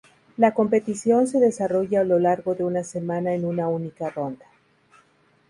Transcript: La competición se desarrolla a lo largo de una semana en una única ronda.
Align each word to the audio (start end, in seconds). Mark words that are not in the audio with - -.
La 0.35 0.55
competición 0.55 1.27
se 1.27 1.39
desarrolla 1.39 2.01
a 2.01 2.03
lo 2.03 2.17
largo 2.17 2.55
de 2.55 2.63
una 2.63 2.83
semana 2.83 3.35
en 3.35 3.45
una 3.45 3.67
única 3.67 4.09
ronda. 4.09 4.47